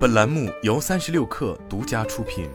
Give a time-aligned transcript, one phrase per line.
[0.00, 2.48] 本栏目由三十六氪独家出品。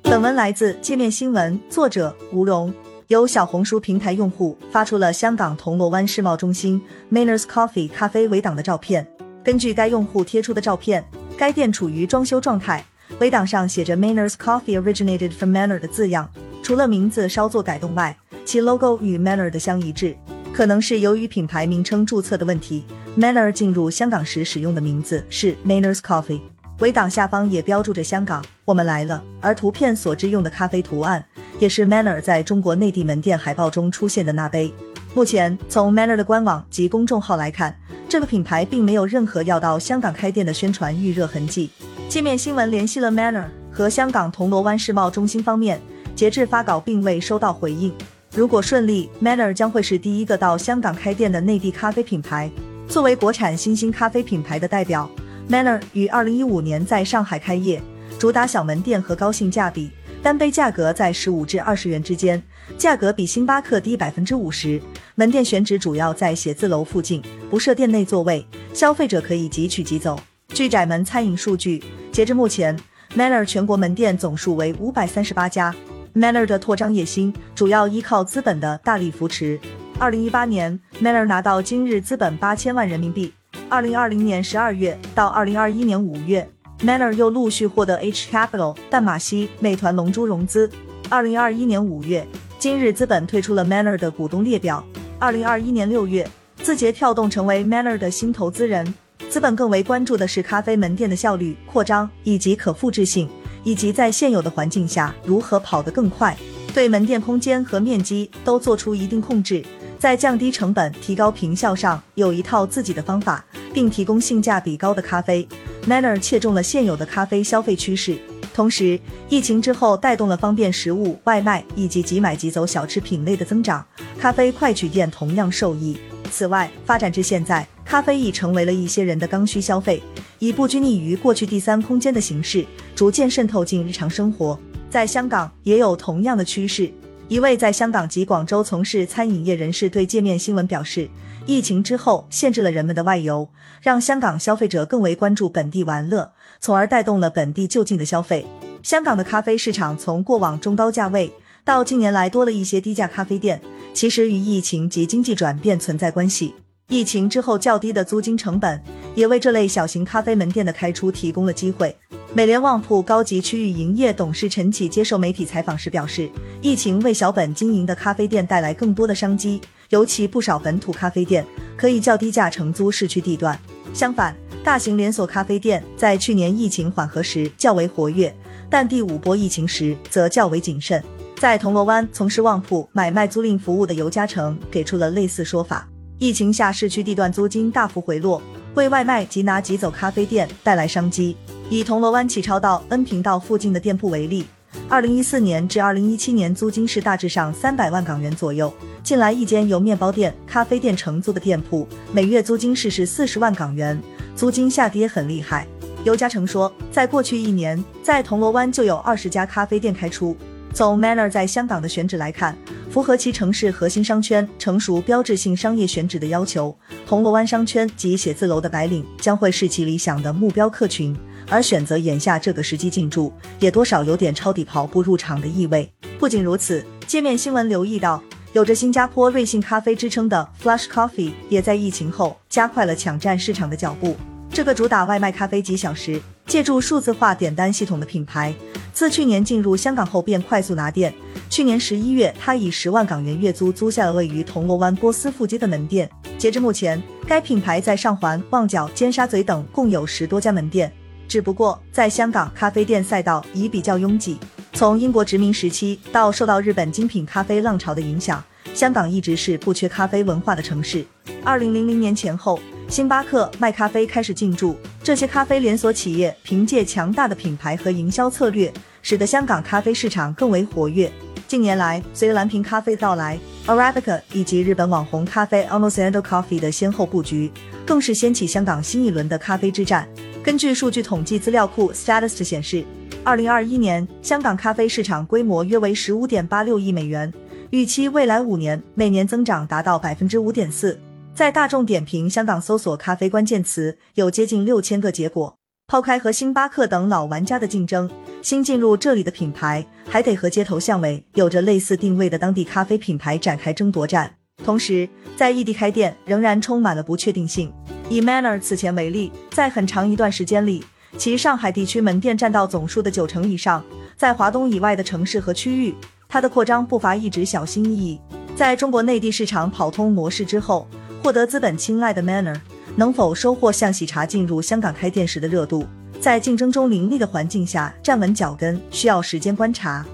[0.00, 2.72] 本文来自界面新闻，作者吴荣。
[3.08, 6.80] 有小红书平台用户发出了香港铜锣湾世贸中心
[7.12, 9.06] Manners Coffee 咖啡围挡的照片。
[9.44, 11.06] 根据该用户贴出的照片，
[11.36, 12.82] 该店处于装修状态，
[13.20, 16.26] 围挡上写着 Manners Coffee originated from Manner 的字样。
[16.62, 18.16] 除了名字稍作改动外，
[18.46, 20.16] 其 logo 与 Manner 的相一致。
[20.52, 22.84] 可能是由于品牌名称注册的问题
[23.18, 26.42] ，Manner 进入香港时使用的名字是 Manners Coffee。
[26.80, 31.24] 围挡下方也标注着“香港，我们来了”，而图片所致用的咖啡图案
[31.58, 34.72] 也是 Manner 在中国内地门店海报中出现的那杯。
[35.14, 37.74] 目前，从 Manner 的官网及公众号来看，
[38.06, 41.70] 这个品牌并没有任何要到香港开店的宣传预热痕迹。
[42.10, 45.80] 界面新闻联系了 Manner 和香港铜锣湾世贸中心方面，
[46.14, 47.90] 截至发稿并未收到回应。
[48.34, 52.50] 如果顺利，Manner 将会是第一个到香港开店的内地咖啡品牌。
[52.88, 55.08] 作为国产新兴咖啡品牌的代表
[55.50, 57.82] ，Manner 于二零一五年在上海开业，
[58.18, 59.90] 主打小门店和高性价比，
[60.22, 62.42] 单杯价格在十五至二十元之间，
[62.78, 64.80] 价格比星巴克低百分之五十。
[65.14, 70.18] 门店选址主要在写字楼附近，不设店内座位，消费者可以即取即走。
[70.48, 72.74] 据窄门餐饮数据，截至目前
[73.14, 75.74] ，Manner 全国门店总数为五百三十八家。
[76.14, 79.58] Manner 的扩张野心主要依靠资本的大力扶持。
[79.98, 83.32] 二零一八年，Manner 拿到今日资本八千万人民币。
[83.68, 86.46] 二零二零年十二月到二零二一年五月
[86.80, 90.70] ，Manner 又陆续获得 H Capital、淡马锡、美团龙珠融资。
[91.08, 92.26] 二零二一年五月，
[92.58, 94.84] 今日资本退出了 Manner 的股东列表。
[95.18, 96.28] 二零二一年六月，
[96.62, 98.92] 字节跳动成为 Manner 的新投资人。
[99.30, 103.26] 资本更为关注的是咖啡门店的效率、扩张以及可复制性。
[103.64, 106.36] 以及在现有的环境下如何跑得更快，
[106.74, 109.64] 对门店空间和面积都做出一定控制，
[109.98, 115.46] 在降低成本、提高平效上有一套自己的方法，并提供性价比高的咖啡。
[115.86, 118.16] Manner 切中了现有的咖啡消费趋势，
[118.54, 123.84] 同时疫情之后带动了方便食物、外卖以及即买即走小吃品类的增长，
[124.18, 125.96] 咖啡快取店同样受益。
[126.30, 130.02] 此外，发展至现在，咖啡已成为了一些人的刚需消费。
[130.38, 132.66] 以不拘泥于过去第三空间的形式，
[132.96, 134.58] 逐渐渗透进日常生活。
[134.90, 136.92] 在香港也有同样的趋势。
[137.28, 141.08] 一位在香港及广州从事餐饮业人士对界面新闻表示，
[141.46, 143.48] 疫情之后限制了人们的外游，
[143.80, 148.44] 让香港消费者更为关注本地玩乐，从而带动了本地就近的消费。
[148.82, 151.32] 香港的咖啡市场从过往中高价位
[151.64, 153.62] 到近年来多了一些低价咖啡店，
[153.94, 156.52] 其实与疫情及经济转变存在关系。
[156.92, 158.78] 疫情之后较低的租金成本，
[159.14, 161.96] 也为这类小型咖啡门店的开出提供了机会。
[162.34, 166.28] 美联旺铺高级区域营业董事陈启接受媒体采访时表示，
[166.60, 169.58] 疫情为小本经营的咖啡店带来更多的商机，
[169.88, 171.42] 尤其不少本土咖啡店
[171.78, 173.58] 可以较低价承租市区地段。
[173.94, 178.36] 相反，大型连锁咖啡店在去年疫情缓和时较为活跃，
[178.68, 181.02] 但第五波疫情时则较为谨慎。
[181.38, 185.88] 在铜锣湾从事旺铺买卖租赁服务的尤嘉诚给出了类似说法。
[186.18, 188.40] 疫情下，市区地段租金大幅回落，
[188.74, 191.36] 为外卖即拿即走咖啡店带来商机。
[191.68, 194.46] 以铜锣湾启超道恩平道附近的店铺为例，
[194.88, 198.72] 二零一四年至二零一七年租金是大致上三百万港元左右。
[199.02, 204.00] 近来一间由面包店、咖啡店承租的店铺，每月租金是是四十万港元，
[204.36, 205.66] 租金下跌很厉害。
[206.04, 210.36] 尤嘉诚说，在过去一年，在铜锣湾就有二十家咖啡店开出。
[210.72, 212.56] 从 Manner 在香港的选址来看。
[212.90, 221.16] 符合其城市核心商圈成熟标志性商业选址的要求，铜锣湾商圈及写字楼的白领将会是其理想的目标客群。
[221.48, 225.90] 而选择眼下这个时机进驻，也多少有点抄底跑步入场的意味。
[226.18, 228.22] 不仅如此，界面新闻留意到，
[228.52, 234.14] 有着新加坡瑞幸咖啡之称的 Flash Coffee 也在疫情后加快了抢占市场的脚步。
[234.52, 238.54] 这个主打外卖咖啡几小时，借助数字化点单系统的品牌，
[238.92, 241.12] 自去年进入香港后便快速拿店。
[241.48, 246.08] 去年十一月，他以十万港元月租租下了位于铜锣湾波斯富街的门店。
[246.36, 250.92] 截至目前，该品牌在上环、旺角、尖沙咀等共有十多家门店。
[251.26, 254.36] 只不过，在香港咖啡店赛道已比较拥挤。
[254.74, 258.44] 从英国殖民时期到受到日本精品咖啡浪潮的影响，
[258.74, 261.06] 香港一直是不缺咖啡文化的城市。
[261.42, 262.60] 二零零零年前后，
[262.92, 271.10] 星巴克、麦咖啡开始进驻，这些咖啡连锁企业凭借强大的品牌和营销策略，使得香港咖啡市场更为活跃。
[271.48, 277.50] 近年来，随着蓝瓶咖啡到来，Arabica 以及日本网红咖啡 Almost Endo Coffee 的先后布局，
[277.86, 280.06] 更是掀起香港新一轮的咖啡之战。
[280.44, 282.84] 根据数据统计资料库 Statist 显示，
[283.24, 287.32] 二零二一年香港咖啡市场规模约为十五点八六亿美元，
[287.70, 291.00] 预期未来五年每年增长达到百分之五点四。
[291.34, 295.56] 在大众点评香港搜索咖啡关键词，有接近六千个结果。
[295.86, 298.10] 抛开和星巴克等老玩家的竞争，
[298.42, 304.34] 新进入这里的品牌还得和街头巷尾有着类似定位的当地咖啡品牌展开争夺战。
[304.62, 307.72] 同时，在异地开店仍然充满了不确定性。
[308.10, 310.84] 以 Manner 此前为例，在很长一段时间里，
[311.16, 313.82] 其上海地区门店占到总数的九成以上。
[314.18, 315.94] 在华东以外的城市和区域，
[316.28, 318.20] 它的扩张步伐一直小心翼翼。
[318.54, 320.86] 在中国内地市场跑通模式之后，
[321.22, 322.58] 获得资本青睐的 Manner
[322.96, 325.86] 能否收获像喜茶进入香港开店时的热度？
[326.20, 330.04] 在竞争中凌厉的环境下站稳脚跟，需要时间观察。